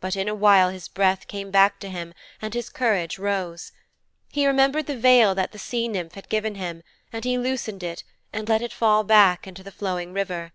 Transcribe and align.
But 0.00 0.16
in 0.16 0.26
a 0.26 0.34
while 0.34 0.70
his 0.70 0.88
breath 0.88 1.28
came 1.28 1.50
back 1.50 1.80
to 1.80 1.90
him 1.90 2.14
and 2.40 2.54
his 2.54 2.70
courage 2.70 3.18
rose. 3.18 3.72
He 4.32 4.46
remembered 4.46 4.86
the 4.86 4.96
veil 4.96 5.34
that 5.34 5.52
the 5.52 5.58
Sea 5.58 5.86
nymph 5.86 6.14
had 6.14 6.30
given 6.30 6.54
him 6.54 6.82
and 7.12 7.26
he 7.26 7.36
loosened 7.36 7.82
it 7.82 8.02
and 8.32 8.48
let 8.48 8.62
it 8.62 8.72
fall 8.72 9.04
back 9.04 9.46
into 9.46 9.62
the 9.62 9.70
flowing 9.70 10.14
river. 10.14 10.54